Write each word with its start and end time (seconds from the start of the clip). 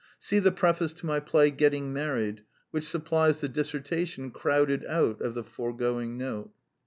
See 0.17 0.39
the 0.39 0.51
preface 0.51 0.93
to 0.93 1.05
my 1.05 1.19
play 1.19 1.51
Getting 1.51 1.93
Married, 1.93 2.41
which 2.71 2.87
supplies 2.89 3.39
the 3.39 3.47
dissertation 3.47 4.31
crowded 4.31 4.83
out 4.87 5.21
of 5.21 5.35
the 5.35 5.43
foregoing 5.43 6.17
note. 6.17 6.51